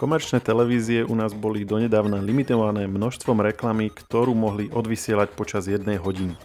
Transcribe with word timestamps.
Komerčné 0.00 0.40
televízie 0.40 1.04
u 1.04 1.12
nás 1.12 1.36
boli 1.36 1.60
donedávna 1.68 2.24
limitované 2.24 2.88
množstvom 2.88 3.44
reklamy, 3.44 3.92
ktorú 3.92 4.32
mohli 4.32 4.72
odvysielať 4.72 5.36
počas 5.36 5.68
jednej 5.68 6.00
hodiny. 6.00 6.40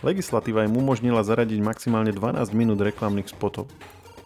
Legislatíva 0.00 0.64
im 0.64 0.72
umožnila 0.72 1.20
zaradiť 1.20 1.60
maximálne 1.60 2.08
12 2.08 2.40
minút 2.56 2.80
reklamných 2.80 3.28
spotov. 3.28 3.68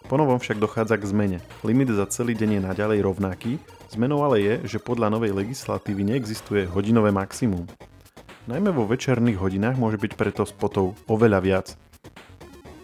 Ponovom 0.07 0.39
však 0.39 0.55
dochádza 0.55 0.95
k 0.95 1.03
zmene. 1.03 1.37
Limit 1.67 1.91
za 1.91 2.07
celý 2.07 2.31
deň 2.31 2.49
je 2.55 2.61
naďalej 2.63 2.99
rovnaký, 3.03 3.59
zmenou 3.91 4.23
ale 4.23 4.39
je, 4.39 4.53
že 4.71 4.79
podľa 4.79 5.11
novej 5.11 5.35
legislatívy 5.35 6.15
neexistuje 6.15 6.63
hodinové 6.63 7.11
maximum. 7.11 7.67
Najmä 8.47 8.71
vo 8.71 8.87
večerných 8.87 9.35
hodinách 9.35 9.75
môže 9.75 9.99
byť 9.99 10.15
preto 10.15 10.47
spotov 10.47 10.95
oveľa 11.11 11.39
viac. 11.43 11.67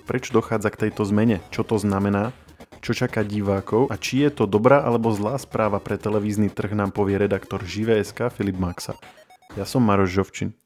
Prečo 0.04 0.36
dochádza 0.36 0.68
k 0.68 0.92
tejto 0.92 1.08
zmene? 1.08 1.40
Čo 1.48 1.64
to 1.64 1.80
znamená? 1.80 2.36
Čo 2.82 2.98
čaká 2.98 3.22
divákov 3.22 3.94
a 3.94 3.96
či 3.96 4.26
je 4.26 4.34
to 4.34 4.50
dobrá 4.50 4.82
alebo 4.82 5.14
zlá 5.14 5.38
správa 5.38 5.78
pre 5.78 6.02
televízny 6.02 6.50
trh 6.50 6.74
nám 6.74 6.90
povie 6.90 7.22
redaktor 7.22 7.62
Živé.sk 7.62 8.34
Filip 8.34 8.58
Maxa. 8.58 8.98
Ja 9.54 9.70
som 9.70 9.86
Maroš 9.86 10.18
Žovčin. 10.18 10.58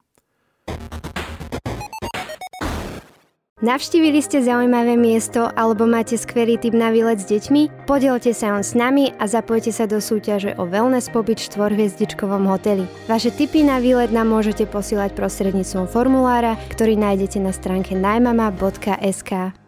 Navštívili 3.66 4.22
ste 4.22 4.46
zaujímavé 4.46 4.94
miesto 4.94 5.50
alebo 5.58 5.90
máte 5.90 6.16
skvelý 6.16 6.56
tip 6.56 6.78
na 6.78 6.94
výlet 6.94 7.18
s 7.18 7.26
deťmi? 7.26 7.90
Podielte 7.90 8.30
sa 8.30 8.54
on 8.54 8.62
s 8.62 8.78
nami 8.78 9.10
a 9.18 9.26
zapojte 9.26 9.74
sa 9.74 9.90
do 9.90 9.98
súťaže 9.98 10.54
o 10.62 10.70
wellness 10.70 11.10
pobyt 11.10 11.42
v 11.42 11.50
štvorhviezdičkovom 11.50 12.46
hoteli. 12.46 12.86
Vaše 13.10 13.34
tipy 13.34 13.66
na 13.66 13.82
výlet 13.82 14.14
nám 14.14 14.30
môžete 14.30 14.70
posielať 14.70 15.18
prostredníctvom 15.18 15.90
formulára, 15.90 16.62
ktorý 16.72 16.94
nájdete 16.94 17.42
na 17.42 17.50
stránke 17.50 17.98
najmama.sk. 17.98 19.65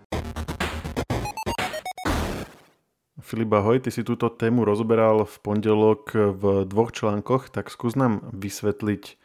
Filip, 3.27 3.51
ahoj, 3.51 3.83
ty 3.83 3.91
si 3.91 4.07
túto 4.07 4.31
tému 4.31 4.63
rozoberal 4.63 5.27
v 5.27 5.35
pondelok 5.43 6.15
v 6.15 6.63
dvoch 6.63 6.95
článkoch, 6.95 7.51
tak 7.51 7.67
skús 7.67 7.99
nám 7.99 8.23
vysvetliť, 8.31 9.19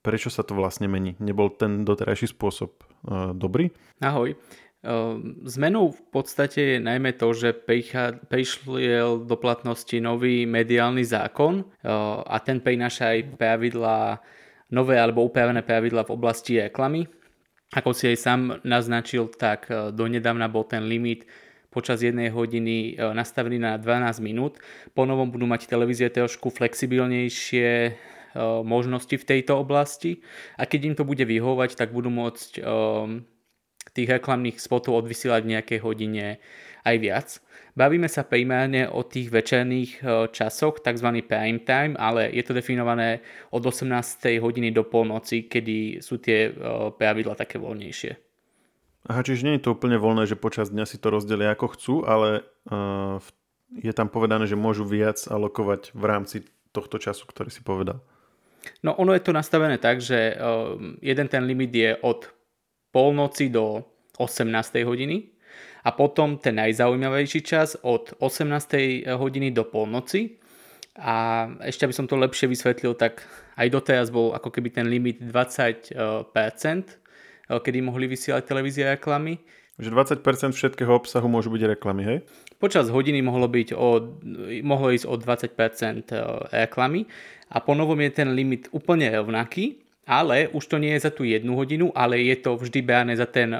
prečo 0.00 0.32
sa 0.32 0.40
to 0.40 0.56
vlastne 0.56 0.88
mení. 0.88 1.12
Nebol 1.20 1.52
ten 1.52 1.84
doterajší 1.84 2.32
spôsob 2.32 2.80
uh, 2.80 3.36
dobrý? 3.36 3.68
Ahoj. 4.00 4.32
Uh, 4.80 5.20
zmenou 5.44 5.92
v 5.92 6.02
podstate 6.08 6.60
je 6.64 6.78
najmä 6.80 7.20
to, 7.20 7.36
že 7.36 7.52
prišiel 8.32 9.28
do 9.28 9.36
platnosti 9.36 10.00
nový 10.00 10.48
mediálny 10.48 11.04
zákon 11.04 11.68
uh, 11.68 12.24
a 12.24 12.40
ten 12.40 12.64
prináša 12.64 13.12
aj 13.12 13.36
pravidlá, 13.36 14.24
nové 14.72 14.96
alebo 14.96 15.28
upravené 15.28 15.60
pravidlá 15.60 16.08
v 16.08 16.16
oblasti 16.16 16.64
reklamy. 16.64 17.04
Ako 17.76 17.92
si 17.92 18.08
aj 18.08 18.16
sám 18.24 18.40
naznačil, 18.64 19.28
tak 19.36 19.68
donedávna 19.68 20.48
bol 20.48 20.64
ten 20.64 20.88
limit 20.88 21.28
počas 21.78 22.02
jednej 22.02 22.34
hodiny 22.34 22.98
e, 22.98 23.14
nastavený 23.14 23.62
na 23.62 23.78
12 23.78 24.18
minút. 24.18 24.58
Po 24.98 25.06
novom 25.06 25.30
budú 25.30 25.46
mať 25.46 25.70
televízie 25.70 26.10
trošku 26.10 26.50
flexibilnejšie 26.50 27.70
e, 27.86 27.92
možnosti 28.66 29.14
v 29.14 29.22
tejto 29.22 29.62
oblasti 29.62 30.26
a 30.58 30.66
keď 30.66 30.80
im 30.90 30.94
to 30.98 31.06
bude 31.06 31.22
vyhovať, 31.22 31.78
tak 31.78 31.94
budú 31.94 32.10
môcť 32.10 32.58
e, 32.58 32.60
tých 33.94 34.08
reklamných 34.10 34.58
spotov 34.58 35.06
odvysielať 35.06 35.40
v 35.46 35.52
nejakej 35.54 35.78
hodine 35.86 36.42
aj 36.82 36.96
viac. 36.98 37.28
Bavíme 37.78 38.10
sa 38.10 38.26
primárne 38.26 38.90
o 38.90 39.06
tých 39.06 39.30
večerných 39.30 40.02
časoch, 40.34 40.82
tzv. 40.82 41.08
prime 41.22 41.62
time, 41.62 41.94
ale 41.94 42.26
je 42.34 42.42
to 42.42 42.50
definované 42.50 43.22
od 43.54 43.62
18. 43.62 44.42
hodiny 44.42 44.74
do 44.74 44.82
polnoci, 44.82 45.46
kedy 45.46 46.02
sú 46.02 46.18
tie 46.18 46.50
pravidla 46.98 47.38
také 47.38 47.62
voľnejšie. 47.62 48.27
Aha, 49.08 49.24
čiže 49.24 49.48
nie 49.48 49.56
je 49.56 49.64
to 49.64 49.72
úplne 49.72 49.96
voľné, 49.96 50.28
že 50.28 50.36
počas 50.36 50.68
dňa 50.68 50.84
si 50.84 51.00
to 51.00 51.08
rozdelia 51.08 51.56
ako 51.56 51.66
chcú, 51.72 51.94
ale 52.04 52.44
uh, 52.68 53.16
je 53.72 53.92
tam 53.96 54.12
povedané, 54.12 54.44
že 54.44 54.52
môžu 54.52 54.84
viac 54.84 55.16
alokovať 55.24 55.96
v 55.96 56.04
rámci 56.04 56.36
tohto 56.76 57.00
času, 57.00 57.24
ktorý 57.24 57.48
si 57.48 57.64
povedal. 57.64 58.04
No 58.84 58.92
ono 59.00 59.16
je 59.16 59.24
to 59.24 59.32
nastavené 59.32 59.80
tak, 59.80 60.04
že 60.04 60.36
uh, 60.36 60.76
jeden 61.00 61.24
ten 61.32 61.40
limit 61.48 61.72
je 61.72 61.96
od 62.04 62.28
polnoci 62.92 63.48
do 63.48 63.80
18. 64.20 64.84
hodiny 64.84 65.32
a 65.88 65.90
potom 65.96 66.36
ten 66.36 66.60
najzaujímavejší 66.60 67.40
čas 67.40 67.80
od 67.80 68.12
18. 68.20 69.08
hodiny 69.08 69.56
do 69.56 69.64
polnoci. 69.64 70.36
A 70.98 71.46
ešte 71.62 71.86
aby 71.86 71.94
som 71.94 72.10
to 72.10 72.18
lepšie 72.18 72.50
vysvetlil, 72.50 72.98
tak 72.98 73.22
aj 73.54 73.70
doteraz 73.70 74.10
bol 74.10 74.34
ako 74.34 74.50
keby 74.50 74.68
ten 74.74 74.90
limit 74.90 75.22
20%, 75.22 75.94
kedy 77.48 77.80
mohli 77.80 78.04
vysielať 78.04 78.44
televízie 78.44 78.84
reklamy. 78.84 79.40
Že 79.78 79.94
20% 80.20 80.58
všetkého 80.58 80.90
obsahu 80.90 81.30
môžu 81.30 81.54
byť 81.54 81.78
reklamy, 81.78 82.02
hej? 82.02 82.18
Počas 82.58 82.90
hodiny 82.90 83.22
mohlo, 83.22 83.46
byť 83.46 83.78
o, 83.78 83.88
mohlo 84.66 84.90
ísť 84.90 85.06
o 85.06 85.14
20% 85.14 86.10
reklamy 86.50 87.06
a 87.48 87.62
po 87.62 87.72
novom 87.78 87.96
je 88.02 88.10
ten 88.10 88.28
limit 88.34 88.66
úplne 88.74 89.06
rovnaký, 89.08 89.78
ale 90.02 90.50
už 90.50 90.66
to 90.66 90.82
nie 90.82 90.98
je 90.98 91.06
za 91.06 91.14
tú 91.14 91.22
jednu 91.22 91.54
hodinu, 91.54 91.94
ale 91.94 92.18
je 92.26 92.36
to 92.42 92.58
vždy 92.58 92.82
beráne 92.82 93.14
za 93.14 93.30
ten, 93.30 93.54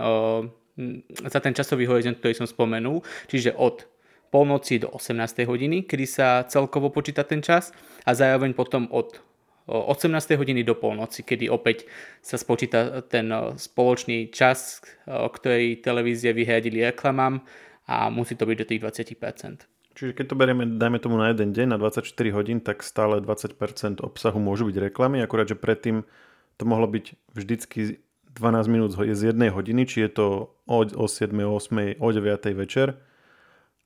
za 1.23 1.39
ten 1.39 1.55
časový 1.55 1.87
horizont, 1.87 2.19
ktorý 2.19 2.35
som 2.35 2.49
spomenul, 2.51 3.05
čiže 3.31 3.55
od 3.55 3.87
polnoci 4.35 4.83
do 4.83 4.91
18. 4.93 5.47
hodiny, 5.47 5.87
kedy 5.89 6.05
sa 6.05 6.45
celkovo 6.51 6.93
počíta 6.93 7.25
ten 7.25 7.41
čas 7.41 7.73
a 8.05 8.13
zároveň 8.13 8.53
potom 8.53 8.91
od 8.91 9.23
18. 9.69 10.41
hodiny 10.41 10.65
do 10.65 10.73
polnoci, 10.73 11.21
kedy 11.21 11.53
opäť 11.53 11.85
sa 12.25 12.41
spočíta 12.41 13.05
ten 13.05 13.29
spoločný 13.55 14.33
čas, 14.33 14.81
ktorý 15.07 15.85
televízie 15.85 16.33
vyhradili 16.33 16.81
reklamám 16.81 17.45
a 17.85 18.09
musí 18.09 18.33
to 18.33 18.49
byť 18.49 18.57
do 18.57 18.67
tých 18.67 18.81
20%. 19.21 19.69
Čiže 19.99 20.15
keď 20.15 20.27
to 20.31 20.39
berieme, 20.39 20.65
dajme 20.79 21.03
tomu 21.03 21.19
na 21.19 21.35
jeden 21.35 21.51
deň, 21.51 21.75
na 21.75 21.79
24 21.81 22.07
hodín, 22.31 22.63
tak 22.63 22.87
stále 22.87 23.19
20% 23.19 24.01
obsahu 24.01 24.39
môžu 24.39 24.71
byť 24.71 24.77
reklamy, 24.89 25.19
akurát, 25.21 25.51
že 25.51 25.59
predtým 25.59 26.07
to 26.55 26.65
mohlo 26.65 26.87
byť 26.87 27.19
vždycky 27.35 27.99
12 28.39 28.71
minút 28.71 28.91
z 28.95 29.23
jednej 29.35 29.51
hodiny, 29.51 29.91
či 29.91 30.07
je 30.07 30.11
to 30.15 30.27
o, 30.71 30.79
o 30.87 31.07
7, 31.11 31.35
8, 31.35 31.99
o 31.99 32.09
9 32.15 32.55
večer, 32.55 32.95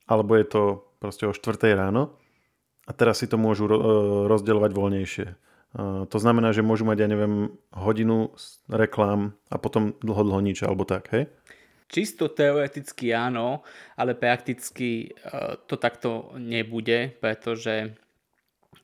alebo 0.05 0.37
je 0.37 0.45
to 0.45 0.63
proste 1.01 1.25
o 1.25 1.33
4 1.33 1.73
ráno. 1.73 2.13
A 2.83 2.91
teraz 2.91 3.23
si 3.23 3.31
to 3.31 3.39
môžu 3.39 3.65
rozdielovať 4.27 4.71
voľnejšie. 4.75 5.27
To 5.81 6.17
znamená, 6.21 6.53
že 6.53 6.61
môžu 6.61 6.85
mať, 6.85 7.01
ja 7.01 7.09
neviem, 7.09 7.49
hodinu 7.73 8.29
reklám 8.69 9.33
a 9.49 9.57
potom 9.57 9.97
dlho, 10.05 10.21
dlho 10.21 10.41
nič, 10.45 10.61
alebo 10.61 10.85
tak, 10.85 11.09
hej? 11.09 11.25
Čisto 11.89 12.29
teoreticky 12.29 13.09
áno, 13.13 13.65
ale 13.97 14.13
prakticky 14.13 15.09
e, 15.13 15.57
to 15.65 15.77
takto 15.77 16.33
nebude, 16.37 17.17
pretože 17.17 17.93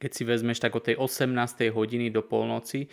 keď 0.01 0.11
si 0.13 0.23
vezmeš 0.25 0.61
tak 0.61 0.73
od 0.73 0.85
tej 0.85 0.95
18. 0.97 1.29
hodiny 1.73 2.09
do 2.09 2.25
polnoci 2.25 2.89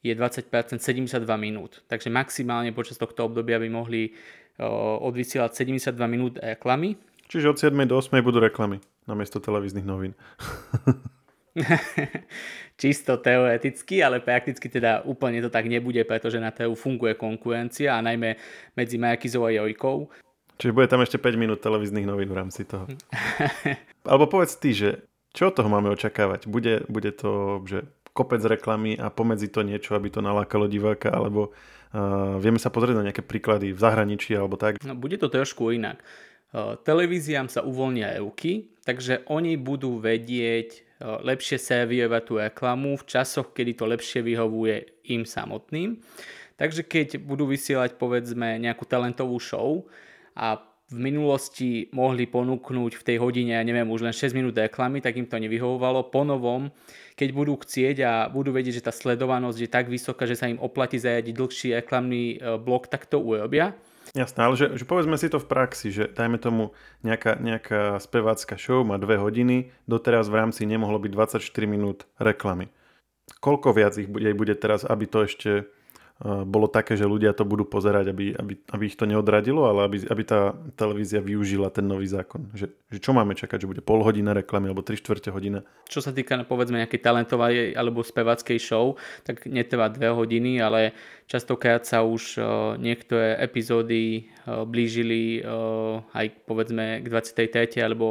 je 0.00 0.12
20% 0.12 0.80
72 0.80 1.24
minút. 1.36 1.84
Takže 1.88 2.08
maximálne 2.12 2.72
počas 2.72 2.96
tohto 2.96 3.28
obdobia 3.28 3.60
by 3.60 3.68
mohli 3.68 4.08
e, 4.08 4.10
odvysielať 5.00 5.64
72 5.64 5.96
minút 6.08 6.40
reklamy. 6.40 6.96
Čiže 7.28 7.52
od 7.52 7.56
7. 7.60 7.72
do 7.88 8.00
8. 8.00 8.16
budú 8.20 8.40
reklamy 8.40 8.80
namiesto 9.04 9.40
televíznych 9.40 9.84
novín. 9.84 10.12
Čisto 12.80 13.20
teoreticky, 13.20 14.00
ale 14.00 14.24
prakticky 14.24 14.70
teda 14.72 15.04
úplne 15.04 15.44
to 15.44 15.52
tak 15.52 15.68
nebude, 15.68 16.00
pretože 16.08 16.40
na 16.40 16.48
trhu 16.54 16.72
funguje 16.72 17.18
konkurencia 17.18 17.98
a 17.98 18.04
najmä 18.04 18.38
medzi 18.72 18.96
Markizou 18.96 19.44
a 19.44 19.52
Jojkou. 19.52 20.08
Čiže 20.60 20.76
bude 20.76 20.88
tam 20.88 21.00
ešte 21.00 21.16
5 21.16 21.40
minút 21.40 21.64
televíznych 21.64 22.04
novín 22.04 22.28
v 22.28 22.38
rámci 22.40 22.68
toho. 22.68 22.84
Alebo 24.10 24.28
povedz 24.28 24.60
ty, 24.60 24.76
že 24.76 25.04
čo 25.32 25.48
od 25.48 25.56
toho 25.56 25.68
máme 25.72 25.88
očakávať? 25.94 26.50
Bude, 26.50 26.84
bude 26.90 27.14
to, 27.16 27.62
že 27.64 27.88
kopec 28.12 28.42
reklamy 28.42 28.98
a 28.98 29.08
pomedzi 29.08 29.48
to 29.48 29.62
niečo, 29.62 29.94
aby 29.94 30.10
to 30.10 30.20
nalákalo 30.20 30.66
diváka, 30.66 31.14
alebo 31.14 31.54
uh, 31.94 32.36
vieme 32.42 32.58
sa 32.58 32.68
pozrieť 32.68 32.98
na 32.98 33.06
nejaké 33.08 33.22
príklady 33.22 33.70
v 33.70 33.78
zahraničí 33.78 34.34
alebo 34.34 34.58
tak? 34.58 34.82
No, 34.82 34.98
bude 34.98 35.16
to 35.16 35.30
trošku 35.30 35.70
inak. 35.70 36.02
Uh, 36.50 36.74
televíziám 36.82 37.46
sa 37.46 37.62
uvoľnia 37.62 38.18
ruky, 38.18 38.74
takže 38.82 39.22
oni 39.30 39.54
budú 39.54 40.02
vedieť 40.02 40.89
lepšie 41.00 41.56
servírovať 41.56 42.22
tú 42.28 42.34
reklamu 42.36 43.00
v 43.00 43.04
časoch, 43.08 43.56
kedy 43.56 43.72
to 43.76 43.84
lepšie 43.88 44.20
vyhovuje 44.20 45.08
im 45.16 45.24
samotným. 45.24 46.00
Takže 46.60 46.84
keď 46.84 47.24
budú 47.24 47.48
vysielať 47.48 47.96
povedzme 47.96 48.60
nejakú 48.60 48.84
talentovú 48.84 49.40
show 49.40 49.88
a 50.36 50.60
v 50.90 50.98
minulosti 50.98 51.86
mohli 51.94 52.26
ponúknuť 52.26 52.98
v 52.98 53.06
tej 53.06 53.16
hodine, 53.22 53.54
ja 53.54 53.62
neviem, 53.62 53.86
už 53.86 54.02
len 54.02 54.12
6 54.12 54.34
minút 54.34 54.58
reklamy, 54.58 54.98
tak 54.98 55.14
im 55.16 55.24
to 55.24 55.38
nevyhovovalo. 55.38 56.10
Po 56.10 56.26
novom, 56.26 56.74
keď 57.14 57.28
budú 57.30 57.54
chcieť 57.62 57.96
a 58.02 58.12
budú 58.26 58.50
vedieť, 58.50 58.82
že 58.82 58.86
tá 58.90 58.92
sledovanosť 58.92 59.58
je 59.62 59.70
tak 59.70 59.86
vysoká, 59.86 60.26
že 60.26 60.34
sa 60.34 60.50
im 60.50 60.58
oplatí 60.58 60.98
zajadiť 60.98 61.32
dlhší 61.32 61.68
reklamný 61.78 62.24
e, 62.36 62.58
blok, 62.58 62.90
tak 62.90 63.06
to 63.06 63.22
urobia. 63.22 63.78
Jasné, 64.10 64.40
ale 64.42 64.54
že, 64.58 64.66
že 64.74 64.82
povedzme 64.82 65.14
si 65.14 65.30
to 65.30 65.38
v 65.38 65.46
praxi, 65.46 65.94
že 65.94 66.10
dajme 66.10 66.42
tomu 66.42 66.74
nejaká, 67.06 67.38
nejaká 67.38 68.02
spevácka 68.02 68.58
show 68.58 68.82
má 68.82 68.98
dve 68.98 69.22
hodiny, 69.22 69.70
doteraz 69.86 70.26
v 70.26 70.38
rámci 70.42 70.66
nemohlo 70.66 70.98
byť 70.98 71.12
24 71.14 71.46
minút 71.70 72.10
reklamy. 72.18 72.74
Koľko 73.38 73.70
viac 73.70 73.94
ich 74.02 74.10
bude, 74.10 74.34
bude 74.34 74.58
teraz, 74.58 74.82
aby 74.82 75.06
to 75.06 75.30
ešte 75.30 75.70
bolo 76.20 76.68
také, 76.68 77.00
že 77.00 77.08
ľudia 77.08 77.32
to 77.32 77.48
budú 77.48 77.64
pozerať, 77.64 78.12
aby, 78.12 78.36
aby, 78.36 78.52
aby 78.76 78.84
ich 78.84 78.92
to 78.92 79.08
neodradilo, 79.08 79.64
ale 79.64 79.88
aby, 79.88 79.96
aby 80.04 80.22
tá 80.28 80.52
televízia 80.76 81.24
využila 81.24 81.72
ten 81.72 81.88
nový 81.88 82.04
zákon. 82.04 82.44
Že, 82.52 82.76
že 82.92 82.98
čo 83.00 83.16
máme 83.16 83.32
čakať, 83.32 83.64
že 83.64 83.70
bude 83.70 83.80
pol 83.80 84.04
hodina 84.04 84.36
reklamy 84.36 84.68
alebo 84.68 84.84
3 84.84 85.00
čtvrte 85.00 85.32
hodina? 85.32 85.64
Čo 85.88 86.04
sa 86.04 86.12
týka 86.12 86.36
povedzme 86.44 86.76
nejakej 86.84 87.00
talentovej 87.00 87.72
alebo 87.72 88.04
spevackej 88.04 88.60
show, 88.60 89.00
tak 89.24 89.48
netrvá 89.48 89.88
dve 89.88 90.12
hodiny, 90.12 90.60
ale 90.60 90.92
častokrát 91.24 91.88
sa 91.88 92.04
už 92.04 92.36
uh, 92.36 92.44
niektoré 92.76 93.40
epizódy 93.40 94.28
uh, 94.44 94.68
blížili 94.68 95.40
uh, 95.40 96.04
aj 96.12 96.36
povedzme 96.44 97.00
k 97.00 97.06
23. 97.08 97.80
alebo 97.80 98.06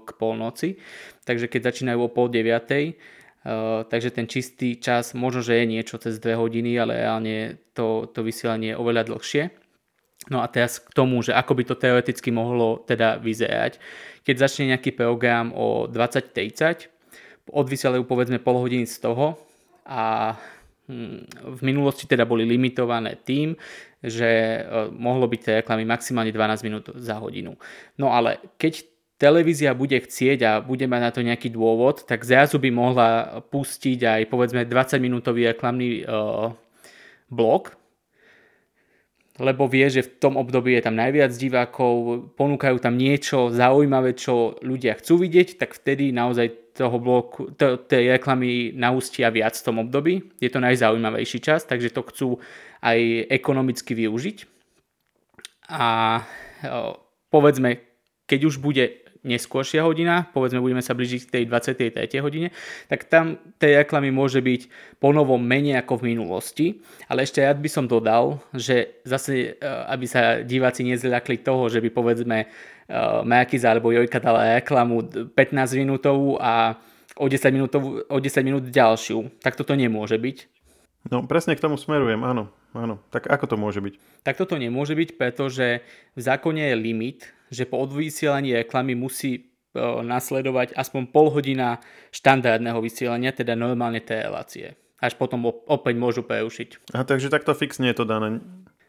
k 0.00 0.08
polnoci. 0.16 0.80
Takže 1.28 1.52
keď 1.52 1.72
začínajú 1.72 2.08
o 2.08 2.08
pol 2.08 2.32
deviatej, 2.32 2.96
Uh, 3.44 3.84
takže 3.84 4.08
ten 4.08 4.24
čistý 4.24 4.80
čas 4.80 5.12
možno, 5.12 5.44
že 5.44 5.60
je 5.60 5.68
niečo 5.68 6.00
cez 6.00 6.16
2 6.16 6.32
hodiny, 6.32 6.80
ale 6.80 7.04
reálne 7.04 7.60
to, 7.76 8.08
to 8.08 8.24
vysielanie 8.24 8.72
je 8.72 8.80
oveľa 8.80 9.12
dlhšie. 9.12 9.52
No 10.32 10.40
a 10.40 10.48
teraz 10.48 10.80
k 10.80 10.88
tomu, 10.96 11.20
že 11.20 11.36
ako 11.36 11.52
by 11.52 11.62
to 11.68 11.76
teoreticky 11.76 12.32
mohlo 12.32 12.80
teda 12.88 13.20
vyzerať. 13.20 13.76
Keď 14.24 14.34
začne 14.40 14.72
nejaký 14.72 14.96
program 14.96 15.52
o 15.52 15.84
20.30, 15.84 16.88
odvysielajú 17.52 18.08
povedzme 18.08 18.40
pol 18.40 18.56
hodiny 18.56 18.88
z 18.88 19.04
toho 19.04 19.36
a 19.84 20.32
hm, 20.88 21.28
v 21.28 21.60
minulosti 21.60 22.08
teda 22.08 22.24
boli 22.24 22.48
limitované 22.48 23.20
tým, 23.20 23.52
že 24.00 24.64
uh, 24.64 24.88
mohlo 24.88 25.28
byť 25.28 25.60
reklamy 25.60 25.84
maximálne 25.84 26.32
12 26.32 26.64
minút 26.64 26.84
za 26.96 27.20
hodinu. 27.20 27.60
No 28.00 28.16
ale 28.16 28.40
keď 28.56 28.93
televízia 29.24 29.72
bude 29.72 29.96
chcieť 29.96 30.38
a 30.44 30.52
bude 30.60 30.84
mať 30.84 31.00
na 31.00 31.10
to 31.10 31.24
nejaký 31.24 31.48
dôvod, 31.48 32.04
tak 32.04 32.28
zrazu 32.28 32.60
by 32.60 32.68
mohla 32.68 33.40
pustiť 33.48 34.00
aj 34.04 34.22
povedzme 34.28 34.68
20 34.68 35.00
minútový 35.00 35.48
reklamný 35.48 36.04
uh, 36.04 36.52
blok, 37.32 37.72
lebo 39.40 39.64
vie, 39.66 39.88
že 39.88 40.04
v 40.04 40.12
tom 40.20 40.36
období 40.36 40.76
je 40.76 40.84
tam 40.84 40.94
najviac 40.94 41.32
divákov, 41.32 41.94
ponúkajú 42.36 42.76
tam 42.78 43.00
niečo 43.00 43.48
zaujímavé, 43.48 44.12
čo 44.12 44.60
ľudia 44.60 44.94
chcú 45.00 45.24
vidieť, 45.24 45.56
tak 45.56 45.72
vtedy 45.72 46.12
naozaj 46.12 46.76
toho 46.76 46.98
bloku, 47.00 47.50
to, 47.56 47.80
tej 47.80 48.18
reklamy 48.18 48.76
naustia 48.76 49.30
viac 49.30 49.56
v 49.56 49.66
tom 49.66 49.76
období. 49.82 50.36
Je 50.38 50.50
to 50.52 50.62
najzaujímavejší 50.62 51.38
čas, 51.42 51.66
takže 51.66 51.90
to 51.90 52.02
chcú 52.06 52.28
aj 52.84 52.98
ekonomicky 53.30 53.94
využiť. 53.94 54.38
A 55.70 56.20
povedzme, 57.32 57.82
keď 58.26 58.40
už 58.52 58.62
bude 58.62 59.03
neskôršia 59.24 59.82
hodina, 59.82 60.28
povedzme 60.30 60.60
budeme 60.60 60.84
sa 60.84 60.92
blížiť 60.92 61.20
k 61.26 61.32
tej 61.40 61.44
23. 61.48 62.20
hodine, 62.20 62.52
tak 62.86 63.08
tam 63.08 63.40
tej 63.56 63.82
reklamy 63.82 64.12
môže 64.12 64.44
byť 64.44 64.68
ponovom 65.00 65.40
menej 65.40 65.80
ako 65.80 66.04
v 66.04 66.14
minulosti. 66.14 66.66
Ale 67.08 67.24
ešte 67.24 67.40
rád 67.40 67.58
by 67.58 67.70
som 67.72 67.88
dodal, 67.88 68.38
že 68.52 69.00
zase, 69.02 69.56
e, 69.56 69.64
aby 69.64 70.04
sa 70.04 70.44
diváci 70.44 70.84
nezľakli 70.84 71.40
toho, 71.40 71.72
že 71.72 71.80
by 71.80 71.88
povedzme 71.90 72.38
e, 72.44 72.46
Markiza 73.24 73.72
alebo 73.72 73.90
Jojka 73.90 74.20
dala 74.20 74.60
reklamu 74.60 75.02
15 75.32 75.80
minútovú 75.80 76.36
a 76.36 76.76
o 77.16 77.26
10, 77.26 77.40
minútovú, 77.50 78.04
o 78.06 78.18
10 78.20 78.44
minút 78.44 78.64
ďalšiu. 78.68 79.40
Tak 79.40 79.56
toto 79.56 79.72
nemôže 79.72 80.20
byť. 80.20 80.36
No 81.08 81.24
presne 81.24 81.56
k 81.56 81.64
tomu 81.64 81.80
smerujem, 81.80 82.20
áno. 82.20 82.52
Áno, 82.74 82.98
tak 83.14 83.30
ako 83.30 83.54
to 83.54 83.56
môže 83.56 83.78
byť? 83.78 84.26
Tak 84.26 84.34
toto 84.34 84.58
nemôže 84.58 84.98
byť, 84.98 85.14
pretože 85.14 85.86
v 86.18 86.20
zákone 86.20 86.74
je 86.74 86.74
limit, 86.74 87.30
že 87.54 87.70
po 87.70 87.78
odvysielaní 87.80 88.58
reklamy 88.58 88.98
musí 88.98 89.32
e, 89.38 89.40
nasledovať 89.80 90.74
aspoň 90.74 91.02
pol 91.14 91.30
hodina 91.30 91.78
štandardného 92.10 92.78
vysielania, 92.82 93.30
teda 93.30 93.54
normálne 93.54 94.02
tej 94.02 94.26
relácie. 94.26 94.66
Až 94.98 95.14
potom 95.14 95.46
opäť 95.46 95.94
môžu 95.94 96.26
prerušiť. 96.26 96.90
A 96.96 97.06
takže 97.06 97.30
takto 97.30 97.54
fixne 97.54 97.94
je 97.94 97.96
to 98.02 98.04
dané. 98.08 98.42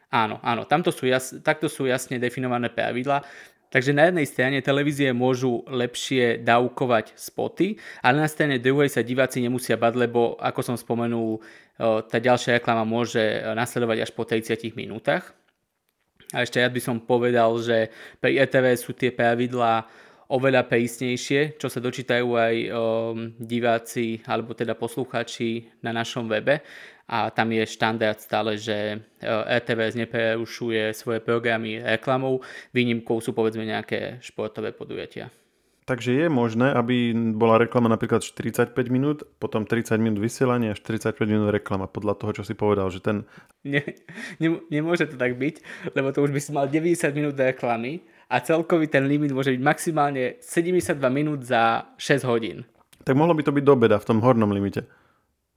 Áno, 0.09 0.39
áno, 0.41 0.63
tamto 0.63 0.93
sú 0.93 1.09
jas, 1.09 1.35
takto 1.43 1.67
sú 1.67 1.89
jasne 1.89 2.17
definované 2.21 2.71
pravidla. 2.71 3.25
Takže 3.75 3.91
na 3.91 4.07
jednej 4.07 4.23
strane 4.23 4.63
televízie 4.63 5.11
môžu 5.11 5.65
lepšie 5.67 6.39
dávkovať 6.39 7.17
spoty, 7.19 7.75
ale 7.99 8.23
na 8.23 8.29
strane 8.31 8.61
druhej 8.61 8.87
sa 8.87 9.03
diváci 9.03 9.43
nemusia 9.43 9.75
bať, 9.75 10.07
lebo 10.07 10.39
ako 10.39 10.61
som 10.63 10.75
spomenul, 10.79 11.43
tá 12.07 12.17
ďalšia 12.23 12.61
reklama 12.61 12.87
môže 12.87 13.19
nasledovať 13.43 14.07
až 14.07 14.11
po 14.15 14.23
30 14.23 14.79
minútach. 14.79 15.35
A 16.33 16.41
ešte 16.41 16.63
ja 16.63 16.69
by 16.71 16.81
som 16.81 16.97
povedal, 17.03 17.53
že 17.61 17.93
pri 18.17 18.41
ETV 18.41 18.65
sú 18.79 18.97
tie 18.97 19.13
pravidlá 19.13 19.85
oveľa 20.25 20.65
prísnejšie, 20.65 21.61
čo 21.61 21.69
sa 21.69 21.77
dočítajú 21.77 22.27
aj 22.33 22.55
um, 22.65 22.69
diváci 23.37 24.25
alebo 24.25 24.57
teda 24.57 24.73
poslucháči 24.73 25.69
na 25.85 25.93
našom 25.93 26.25
webe 26.25 26.65
a 27.05 27.29
tam 27.29 27.53
je 27.53 27.61
štandard 27.69 28.17
stále, 28.17 28.57
že 28.57 28.97
RTVS 29.21 29.93
neprerušuje 29.93 30.89
svoje 30.97 31.21
programy 31.21 31.77
reklamou, 31.77 32.41
výnimkou 32.73 33.21
sú 33.21 33.37
povedzme 33.37 33.61
nejaké 33.61 34.17
športové 34.25 34.73
podujatia. 34.73 35.29
Takže 35.85 36.17
je 36.17 36.27
možné, 36.33 36.73
aby 36.73 37.13
bola 37.13 37.61
reklama 37.61 37.85
napríklad 37.85 38.25
45 38.25 38.73
minút, 38.89 39.21
potom 39.37 39.69
30 39.69 40.01
minút 40.01 40.17
vysielania 40.17 40.73
a 40.73 40.77
45 40.77 41.13
minút 41.29 41.53
reklama, 41.53 41.85
podľa 41.85 42.17
toho, 42.17 42.41
čo 42.41 42.43
si 42.43 42.57
povedal, 42.57 42.89
že 42.89 43.05
ten... 43.05 43.21
Nie, 43.61 43.85
ne, 44.41 44.65
nemôže 44.73 45.05
to 45.05 45.13
tak 45.13 45.37
byť, 45.37 45.61
lebo 45.93 46.09
to 46.09 46.25
už 46.25 46.33
by 46.33 46.41
si 46.41 46.49
mal 46.49 46.65
90 46.65 47.05
minút 47.13 47.37
reklamy 47.37 48.01
a 48.33 48.41
celkový 48.41 48.89
ten 48.89 49.05
limit 49.05 49.29
môže 49.29 49.53
byť 49.53 49.61
maximálne 49.61 50.41
72 50.41 50.97
minút 51.13 51.45
za 51.45 51.93
6 52.01 52.25
hodín. 52.25 52.65
Tak 53.05 53.13
mohlo 53.13 53.37
by 53.37 53.45
to 53.45 53.53
byť 53.53 53.61
do 53.61 53.75
beda 53.77 54.01
v 54.01 54.07
tom 54.09 54.25
hornom 54.25 54.49
limite. 54.49 54.89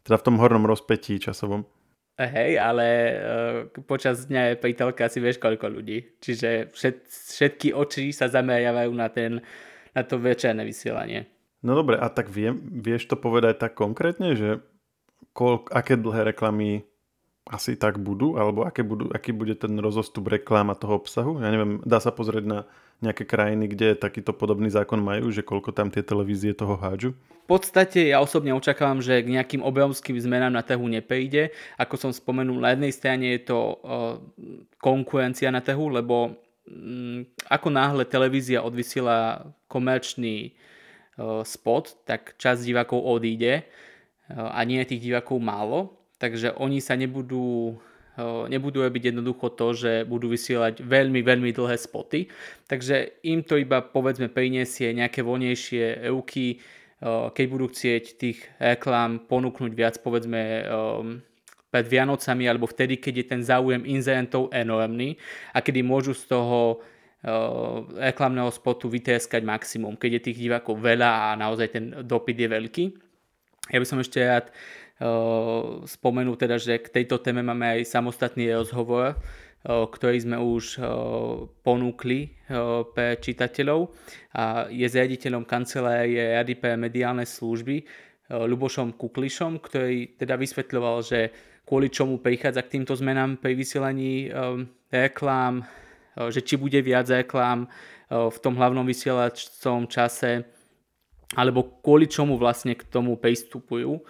Teda 0.05 0.21
v 0.21 0.27
tom 0.29 0.37
hornom 0.37 0.69
rozpetí 0.69 1.17
časovom. 1.17 1.65
Hej, 2.21 2.61
ale 2.61 2.87
uh, 3.17 3.83
počas 3.87 4.29
dňa 4.29 4.53
je 4.53 4.55
pri 4.61 4.77
telke 4.77 5.07
asi 5.07 5.25
vieš 5.25 5.41
koľko 5.41 5.73
ľudí. 5.73 6.21
Čiže 6.21 6.75
všet, 6.75 6.97
všetky 7.09 7.69
oči 7.73 8.13
sa 8.13 8.29
zameriavajú 8.29 8.93
na 8.93 9.09
ten 9.09 9.41
na 9.99 10.07
to 10.07 10.17
večerné 10.23 10.63
vysielanie. 10.63 11.27
No 11.61 11.75
dobre, 11.75 11.99
a 11.99 12.07
tak 12.07 12.31
viem, 12.31 12.63
vieš 12.71 13.11
to 13.11 13.19
povedať 13.19 13.59
tak 13.59 13.75
konkrétne, 13.75 14.39
že 14.39 14.63
koľ, 15.35 15.67
aké 15.75 15.99
dlhé 15.99 16.31
reklamy 16.35 16.87
asi 17.49 17.75
tak 17.75 17.97
budú, 17.99 18.37
alebo 18.37 18.63
aké 18.69 18.85
budú, 18.85 19.09
aký 19.11 19.33
bude 19.33 19.57
ten 19.57 19.73
rozostup 19.81 20.29
reklám 20.29 20.69
a 20.69 20.79
toho 20.79 21.01
obsahu? 21.01 21.41
Ja 21.41 21.49
neviem, 21.49 21.81
dá 21.83 21.99
sa 21.99 22.13
pozrieť 22.13 22.45
na 22.45 22.59
nejaké 22.99 23.25
krajiny, 23.25 23.71
kde 23.71 23.89
takýto 23.95 24.35
podobný 24.35 24.69
zákon 24.69 24.99
majú, 24.99 25.31
že 25.31 25.47
koľko 25.47 25.71
tam 25.71 25.89
tie 25.89 26.03
televízie 26.03 26.53
toho 26.53 26.75
hádžu? 26.77 27.15
V 27.15 27.47
podstate 27.49 28.13
ja 28.13 28.21
osobne 28.21 28.53
očakávam, 28.53 29.01
že 29.01 29.25
k 29.25 29.33
nejakým 29.33 29.65
obrovským 29.65 30.21
zmenám 30.21 30.53
na 30.53 30.61
trhu 30.61 30.85
nepejde. 30.85 31.55
Ako 31.81 31.97
som 31.97 32.11
spomenul, 32.13 32.61
na 32.61 32.77
jednej 32.77 32.93
strane 32.93 33.27
je 33.39 33.49
to 33.49 33.59
uh, 33.81 34.21
konkurencia 34.83 35.49
na 35.49 35.65
trhu, 35.65 35.89
lebo 35.89 36.37
ako 37.49 37.69
náhle 37.69 38.05
televízia 38.05 38.63
odvysiela 38.63 39.49
komerčný 39.69 40.53
uh, 40.53 41.43
spot, 41.45 42.05
tak 42.05 42.37
časť 42.37 42.65
divákov 42.65 43.01
odíde 43.01 43.65
uh, 43.65 44.53
a 44.53 44.65
nie 44.65 44.81
je 44.85 44.97
tých 44.97 45.11
divákov 45.13 45.41
málo, 45.41 45.97
takže 46.21 46.53
oni 46.57 46.81
sa 46.85 46.95
nebudú 46.97 47.77
uh, 47.77 48.45
nebudú 48.51 48.83
robiť 48.83 49.15
jednoducho 49.15 49.55
to, 49.55 49.69
že 49.73 49.93
budú 50.05 50.29
vysielať 50.33 50.83
veľmi, 50.83 51.23
veľmi 51.23 51.51
dlhé 51.55 51.77
spoty. 51.79 52.27
Takže 52.67 53.25
im 53.25 53.47
to 53.47 53.57
iba 53.57 53.81
povedzme 53.81 54.27
priniesie 54.29 54.91
nejaké 54.91 55.23
voľnejšie 55.23 56.11
ruky, 56.11 56.59
keď 57.07 57.47
budú 57.47 57.71
chcieť 57.71 58.05
tých 58.19 58.43
reklám 58.59 59.31
ponúknuť 59.31 59.71
viac 59.71 59.95
povedzme 60.03 60.67
pred 61.69 61.85
Vianocami 61.85 62.49
alebo 62.49 62.65
vtedy, 62.65 62.97
keď 62.97 63.15
je 63.21 63.27
ten 63.29 63.43
záujem 63.45 63.85
inzerentov 63.85 64.49
enormný 64.51 65.21
a 65.53 65.61
kedy 65.61 65.85
môžu 65.85 66.17
z 66.17 66.25
toho 66.33 66.81
reklamného 67.99 68.47
spotu 68.55 68.87
vytieskať 68.87 69.43
maximum, 69.43 69.99
keď 69.99 70.11
je 70.17 70.25
tých 70.31 70.39
divákov 70.39 70.79
veľa 70.79 71.11
a 71.11 71.27
naozaj 71.35 71.69
ten 71.75 71.85
dopyt 72.07 72.39
je 72.39 72.49
veľký. 72.49 72.85
Ja 73.75 73.83
by 73.83 73.87
som 73.91 73.99
ešte 73.99 74.23
rád 74.23 74.55
uh, 75.03 75.83
spomenul 75.83 76.39
teda, 76.39 76.63
že 76.63 76.79
k 76.79 76.95
tejto 76.95 77.19
téme 77.19 77.43
máme 77.43 77.75
aj 77.75 77.91
samostatný 77.91 78.55
rozhovor, 78.55 79.19
uh, 79.19 79.85
ktorý 79.91 80.15
sme 80.15 80.39
už 80.39 80.79
uh, 80.79 80.87
ponúkli 81.67 82.39
pre 82.95 83.19
čitateľov 83.19 83.91
a 84.39 84.71
je 84.71 84.87
zriaditeľom 84.87 85.43
kancelárie 85.43 86.39
Rady 86.39 86.55
pre 86.57 86.79
mediálne 86.79 87.27
služby 87.27 87.85
Lubošom 88.31 88.97
Kuklišom, 88.97 89.61
ktorý 89.61 90.17
teda 90.17 90.39
vysvetľoval, 90.41 90.97
že 91.05 91.21
kvôli 91.69 91.93
čomu 91.93 92.17
prichádza 92.17 92.65
k 92.65 92.81
týmto 92.81 92.97
zmenám 92.97 93.37
pri 93.37 93.53
vysielaní 93.53 94.33
um, 94.33 94.65
reklám, 94.89 95.69
Eh, 96.19 96.31
že 96.35 96.43
či 96.43 96.59
bude 96.59 96.83
viac 96.83 97.07
reklám 97.07 97.65
eh, 97.65 97.71
v 98.11 98.39
tom 98.43 98.59
hlavnom 98.59 98.83
vysielacom 98.83 99.87
čase, 99.87 100.43
alebo 101.39 101.79
kvôli 101.85 102.11
čomu 102.11 102.35
vlastne 102.35 102.75
k 102.75 102.83
tomu 102.91 103.15
pristupujú. 103.15 104.03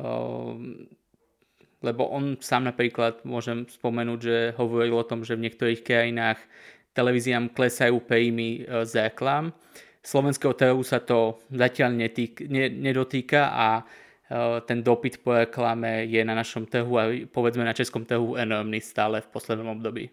Eh, 0.00 0.54
lebo 1.80 2.12
on 2.12 2.36
sám 2.36 2.68
napríklad, 2.68 3.24
môžem 3.24 3.64
spomenúť, 3.64 4.20
že 4.20 4.36
hovoril 4.60 5.00
o 5.00 5.08
tom, 5.08 5.24
že 5.24 5.32
v 5.32 5.48
niektorých 5.48 5.80
krajinách 5.80 6.36
televíziám 6.92 7.56
klesajú 7.56 8.04
príjmy 8.04 8.68
z 8.84 9.08
reklám. 9.08 9.56
Slovenského 10.04 10.52
trhu 10.52 10.84
sa 10.84 11.00
to 11.00 11.40
zatiaľ 11.48 11.96
netýk, 11.96 12.44
ne, 12.52 12.68
nedotýka 12.68 13.48
a 13.48 13.88
ten 14.64 14.78
dopyt 14.82 15.26
po 15.26 15.34
reklame 15.34 16.06
je 16.06 16.22
na 16.22 16.38
našom 16.38 16.66
trhu 16.66 16.94
a 16.94 17.10
povedzme 17.26 17.66
na 17.66 17.74
českom 17.74 18.06
trhu 18.06 18.38
enormný 18.38 18.78
stále 18.78 19.18
v 19.20 19.28
poslednom 19.28 19.74
období. 19.74 20.10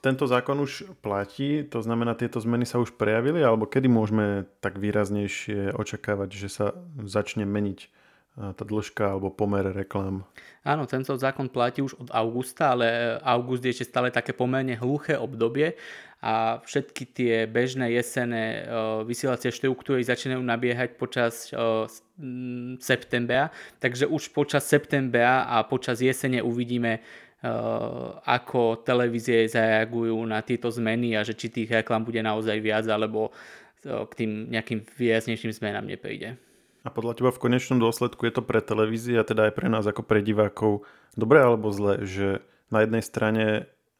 Tento 0.00 0.24
zákon 0.24 0.56
už 0.56 0.96
platí, 1.04 1.60
to 1.68 1.84
znamená, 1.84 2.16
tieto 2.16 2.40
zmeny 2.40 2.64
sa 2.64 2.80
už 2.80 2.96
prejavili, 2.96 3.44
alebo 3.44 3.68
kedy 3.68 3.84
môžeme 3.84 4.48
tak 4.64 4.80
výraznejšie 4.80 5.76
očakávať, 5.76 6.28
že 6.32 6.48
sa 6.48 6.66
začne 7.04 7.44
meniť 7.44 7.99
tá 8.38 8.62
dĺžka 8.64 9.18
alebo 9.18 9.28
pomer 9.28 9.66
reklám. 9.74 10.24
Áno, 10.62 10.86
tento 10.86 11.12
zákon 11.18 11.50
platí 11.50 11.82
už 11.82 11.98
od 11.98 12.08
augusta, 12.14 12.72
ale 12.72 13.18
august 13.20 13.64
je 13.66 13.74
ešte 13.74 13.90
stále 13.90 14.08
také 14.08 14.32
pomerne 14.32 14.78
hluché 14.78 15.18
obdobie 15.18 15.76
a 16.20 16.60
všetky 16.60 17.02
tie 17.16 17.34
bežné 17.48 17.96
jesené 17.96 18.68
vysielacie 19.08 19.50
štruktúry 19.52 20.04
začínajú 20.04 20.40
nabiehať 20.40 21.00
počas 21.00 21.48
septembra, 22.80 23.48
takže 23.80 24.04
už 24.04 24.30
počas 24.32 24.68
septembra 24.68 25.48
a 25.48 25.64
počas 25.64 26.04
jesene 26.04 26.44
uvidíme 26.44 27.00
ako 28.28 28.84
televízie 28.84 29.48
zareagujú 29.48 30.16
na 30.28 30.44
tieto 30.44 30.68
zmeny 30.68 31.16
a 31.16 31.24
že 31.24 31.32
či 31.32 31.48
tých 31.48 31.72
reklam 31.72 32.04
bude 32.04 32.20
naozaj 32.20 32.56
viac 32.60 32.84
alebo 32.84 33.32
k 33.80 34.12
tým 34.12 34.52
nejakým 34.52 34.84
výraznejším 34.84 35.56
zmenám 35.56 35.88
nepríde. 35.88 36.36
A 36.80 36.88
podľa 36.88 37.20
teba 37.20 37.30
v 37.34 37.42
konečnom 37.44 37.76
dôsledku 37.76 38.24
je 38.24 38.32
to 38.32 38.42
pre 38.44 38.64
televízie 38.64 39.20
a 39.20 39.26
teda 39.26 39.48
aj 39.48 39.52
pre 39.52 39.68
nás 39.68 39.84
ako 39.84 40.00
pre 40.00 40.24
divákov 40.24 40.88
dobré 41.12 41.44
alebo 41.44 41.68
zle, 41.68 42.08
že 42.08 42.40
na 42.72 42.80
jednej 42.86 43.04
strane 43.04 43.44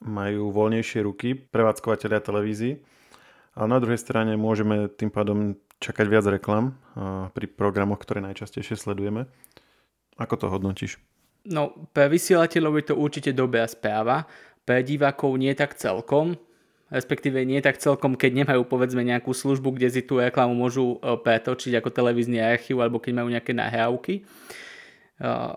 majú 0.00 0.48
voľnejšie 0.48 1.04
ruky 1.04 1.36
prevádzkovateľia 1.36 2.24
televízií, 2.24 2.80
ale 3.52 3.66
na 3.68 3.78
druhej 3.84 4.00
strane 4.00 4.32
môžeme 4.40 4.88
tým 4.88 5.12
pádom 5.12 5.60
čakať 5.76 6.06
viac 6.08 6.24
reklam 6.24 6.80
pri 7.36 7.46
programoch, 7.52 8.00
ktoré 8.00 8.24
najčastejšie 8.24 8.80
sledujeme. 8.80 9.28
Ako 10.16 10.40
to 10.40 10.46
hodnotíš? 10.48 10.96
No, 11.44 11.72
pre 11.92 12.08
vysielateľov 12.08 12.72
je 12.80 12.84
to 12.92 12.94
určite 12.96 13.32
dobrá 13.36 13.68
správa, 13.68 14.24
pre 14.64 14.80
divákov 14.84 15.36
nie 15.36 15.52
tak 15.56 15.76
celkom, 15.76 16.36
respektíve 16.90 17.46
nie 17.46 17.62
tak 17.62 17.78
celkom, 17.78 18.18
keď 18.18 18.44
nemajú 18.44 18.66
povedzme 18.66 19.06
nejakú 19.06 19.30
službu, 19.30 19.78
kde 19.78 19.88
si 19.88 20.02
tú 20.02 20.18
reklamu 20.18 20.52
môžu 20.58 20.98
e, 20.98 21.16
pretočiť 21.22 21.78
ako 21.78 21.88
televízny 21.94 22.42
archív 22.42 22.82
alebo 22.82 22.98
keď 22.98 23.12
majú 23.14 23.28
nejaké 23.30 23.54
nahrávky. 23.54 24.14
E, 24.20 24.22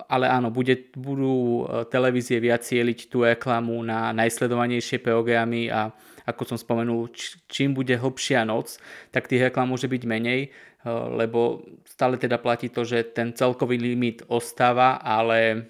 ale 0.07 0.29
áno, 0.29 0.53
bude, 0.53 0.93
budú 0.93 1.65
e, 1.65 1.89
televízie 1.89 2.37
viac 2.37 2.61
cieliť 2.61 3.09
tú 3.09 3.25
reklamu 3.25 3.81
na 3.81 4.13
najsledovanejšie 4.13 5.01
programy 5.01 5.73
a 5.73 5.89
ako 6.23 6.55
som 6.55 6.57
spomenul, 6.61 7.11
čím 7.51 7.75
bude 7.75 7.99
hlbšia 7.99 8.47
noc, 8.47 8.79
tak 9.11 9.27
tých 9.27 9.51
reklam 9.51 9.75
môže 9.75 9.91
byť 9.91 10.07
menej, 10.07 10.55
lebo 10.87 11.67
stále 11.83 12.15
teda 12.15 12.39
platí 12.39 12.71
to, 12.71 12.87
že 12.87 13.11
ten 13.11 13.35
celkový 13.35 13.75
limit 13.75 14.23
ostáva, 14.31 15.03
ale 15.03 15.67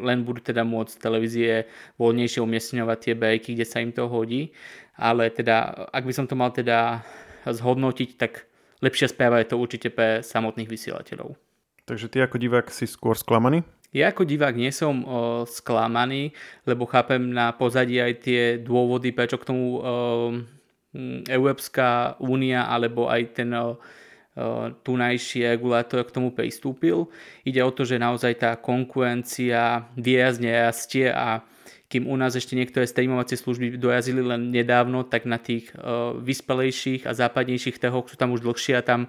len 0.00 0.22
budú 0.22 0.40
teda 0.40 0.62
môcť 0.62 0.94
televízie 0.98 1.66
voľnejšie 1.98 2.40
umiestňovať 2.40 2.98
tie 3.00 3.14
breaky, 3.18 3.50
kde 3.54 3.66
sa 3.66 3.82
im 3.82 3.90
to 3.90 4.06
hodí. 4.06 4.54
Ale 4.94 5.30
teda, 5.30 5.90
ak 5.90 6.06
by 6.06 6.12
som 6.14 6.26
to 6.30 6.38
mal 6.38 6.54
teda 6.54 7.02
zhodnotiť, 7.44 8.10
tak 8.14 8.46
lepšia 8.80 9.10
správa 9.10 9.42
je 9.42 9.50
to 9.50 9.60
určite 9.60 9.88
pre 9.90 10.22
samotných 10.22 10.70
vysielateľov. 10.70 11.34
Takže 11.84 12.08
ty 12.08 12.24
ako 12.24 12.40
divák 12.40 12.72
si 12.72 12.88
skôr 12.88 13.18
sklamaný? 13.18 13.60
Ja 13.94 14.10
ako 14.10 14.26
divák 14.26 14.58
nie 14.58 14.74
som 14.74 15.06
o, 15.06 15.46
sklamaný, 15.46 16.34
lebo 16.66 16.82
chápem 16.88 17.30
na 17.30 17.54
pozadí 17.54 18.02
aj 18.02 18.12
tie 18.26 18.42
dôvody, 18.58 19.14
prečo 19.14 19.38
k 19.38 19.46
tomu 19.46 19.78
o, 19.78 19.80
Európska 21.30 22.18
únia 22.18 22.66
alebo 22.66 23.06
aj 23.06 23.22
ten 23.38 23.54
o, 23.54 23.78
tunajší 24.82 25.46
regulátor 25.46 26.02
k 26.02 26.14
tomu 26.14 26.34
pristúpil. 26.34 27.06
Ide 27.46 27.62
o 27.62 27.70
to, 27.70 27.86
že 27.86 28.02
naozaj 28.02 28.42
tá 28.42 28.50
konkurencia 28.58 29.86
výrazne 29.94 30.50
rastie 30.50 31.06
a 31.06 31.46
kým 31.86 32.10
u 32.10 32.18
nás 32.18 32.34
ešte 32.34 32.58
niektoré 32.58 32.90
streamovacie 32.90 33.38
služby 33.38 33.78
dorazili 33.78 34.18
len 34.18 34.50
nedávno, 34.50 35.06
tak 35.06 35.30
na 35.30 35.38
tých 35.38 35.70
vyspelejších 36.18 37.06
a 37.06 37.14
západnejších 37.14 37.78
trhoch 37.78 38.10
sú 38.10 38.18
tam 38.18 38.34
už 38.34 38.42
dlhšie 38.42 38.74
a 38.74 38.82
tam 38.82 39.06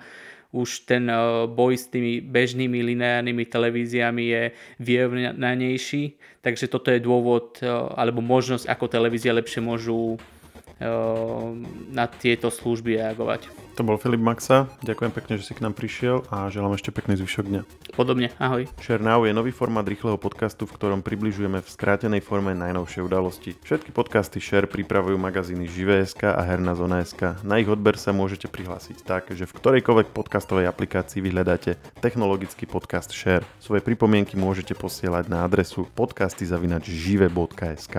už 0.53 0.87
ten 0.87 1.09
boj 1.51 1.73
s 1.75 1.89
tými 1.89 2.21
bežnými 2.21 2.79
lineárnymi 2.85 3.43
televíziami 3.49 4.23
je 4.23 4.43
vyrovnanejší, 4.79 6.15
takže 6.45 6.69
toto 6.69 6.93
je 6.93 7.01
dôvod 7.01 7.59
alebo 7.97 8.21
možnosť, 8.21 8.69
ako 8.69 8.85
televízie 8.87 9.33
lepšie 9.33 9.65
môžu 9.65 10.21
na 11.91 12.05
tieto 12.11 12.51
služby 12.51 12.99
reagovať. 12.99 13.47
To 13.75 13.83
bol 13.83 13.99
Filip 13.99 14.23
Maxa, 14.23 14.71
ďakujem 14.87 15.11
pekne, 15.11 15.35
že 15.35 15.43
si 15.43 15.51
k 15.51 15.59
nám 15.59 15.75
prišiel 15.75 16.23
a 16.31 16.47
želám 16.47 16.79
ešte 16.79 16.95
pekný 16.95 17.19
zvyšok 17.19 17.45
dňa. 17.51 17.61
Podobne, 17.91 18.31
ahoj. 18.39 18.71
Share 18.79 19.03
Now 19.03 19.27
je 19.27 19.35
nový 19.35 19.51
formát 19.51 19.83
rýchleho 19.83 20.15
podcastu, 20.15 20.63
v 20.63 20.79
ktorom 20.79 21.03
približujeme 21.03 21.59
v 21.59 21.67
skrátenej 21.67 22.23
forme 22.23 22.55
najnovšie 22.55 23.03
udalosti. 23.03 23.51
Všetky 23.67 23.91
podcasty 23.91 24.39
Share 24.39 24.71
pripravujú 24.71 25.19
magazíny 25.19 25.67
Živé.sk 25.67 26.23
a 26.23 26.39
Herná 26.47 26.71
zona.sk. 26.79 27.43
Na 27.43 27.59
ich 27.59 27.67
odber 27.67 27.99
sa 27.99 28.15
môžete 28.15 28.47
prihlásiť 28.47 29.03
tak, 29.03 29.35
že 29.35 29.43
v 29.43 29.55
ktorejkoľvek 29.59 30.15
podcastovej 30.15 30.71
aplikácii 30.71 31.19
vyhľadáte 31.19 31.75
technologický 31.99 32.63
podcast 32.63 33.11
Share. 33.11 33.43
Svoje 33.59 33.83
pripomienky 33.83 34.39
môžete 34.39 34.71
posielať 34.71 35.27
na 35.27 35.43
adresu 35.43 35.83
podcasty.žive.sk. 35.99 37.95